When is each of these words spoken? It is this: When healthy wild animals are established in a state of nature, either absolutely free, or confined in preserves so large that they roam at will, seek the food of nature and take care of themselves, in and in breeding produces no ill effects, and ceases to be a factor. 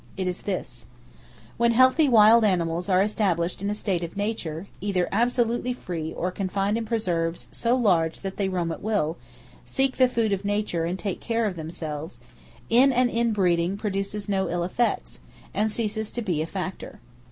It 0.17 0.27
is 0.27 0.41
this: 0.41 0.87
When 1.57 1.73
healthy 1.73 2.09
wild 2.09 2.43
animals 2.43 2.89
are 2.89 3.03
established 3.03 3.61
in 3.61 3.69
a 3.69 3.75
state 3.75 4.03
of 4.03 4.17
nature, 4.17 4.65
either 4.81 5.07
absolutely 5.11 5.73
free, 5.73 6.11
or 6.11 6.31
confined 6.31 6.75
in 6.79 6.85
preserves 6.85 7.47
so 7.51 7.75
large 7.75 8.21
that 8.21 8.35
they 8.37 8.49
roam 8.49 8.71
at 8.71 8.81
will, 8.81 9.17
seek 9.63 9.97
the 9.97 10.07
food 10.07 10.33
of 10.33 10.43
nature 10.43 10.85
and 10.85 10.97
take 10.97 11.21
care 11.21 11.45
of 11.45 11.55
themselves, 11.55 12.19
in 12.67 12.91
and 12.91 13.11
in 13.11 13.31
breeding 13.31 13.77
produces 13.77 14.27
no 14.27 14.49
ill 14.49 14.63
effects, 14.63 15.19
and 15.53 15.69
ceases 15.69 16.11
to 16.13 16.23
be 16.23 16.41
a 16.41 16.47
factor. 16.47 16.99